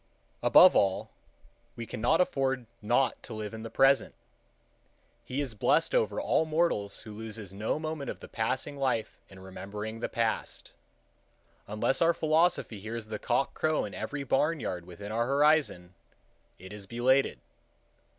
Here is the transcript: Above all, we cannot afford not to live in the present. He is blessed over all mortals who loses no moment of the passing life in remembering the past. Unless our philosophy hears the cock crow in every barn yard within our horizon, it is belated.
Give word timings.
Above 0.41 0.75
all, 0.75 1.11
we 1.75 1.85
cannot 1.85 2.19
afford 2.19 2.65
not 2.81 3.21
to 3.21 3.35
live 3.35 3.53
in 3.53 3.61
the 3.61 3.69
present. 3.69 4.15
He 5.23 5.41
is 5.41 5.53
blessed 5.53 5.93
over 5.93 6.19
all 6.19 6.43
mortals 6.43 7.01
who 7.01 7.11
loses 7.11 7.53
no 7.53 7.77
moment 7.77 8.09
of 8.09 8.19
the 8.19 8.27
passing 8.27 8.77
life 8.77 9.19
in 9.29 9.37
remembering 9.37 9.99
the 9.99 10.09
past. 10.09 10.71
Unless 11.67 12.01
our 12.01 12.15
philosophy 12.15 12.79
hears 12.79 13.05
the 13.09 13.19
cock 13.19 13.53
crow 13.53 13.85
in 13.85 13.93
every 13.93 14.23
barn 14.23 14.59
yard 14.59 14.87
within 14.87 15.11
our 15.11 15.27
horizon, 15.27 15.93
it 16.57 16.73
is 16.73 16.87
belated. 16.87 17.39